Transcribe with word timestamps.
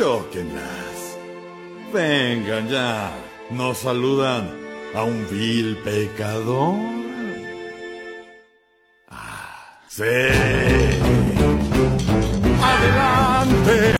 Tóquenlas. 0.00 1.18
Vengan 1.92 2.66
ya. 2.70 3.12
Nos 3.50 3.76
saludan 3.84 4.48
a 4.94 5.04
un 5.04 5.26
vil 5.30 5.76
pecador. 5.84 6.74
Ah, 9.10 9.78
sí. 9.88 10.04
Adelante. 12.72 13.80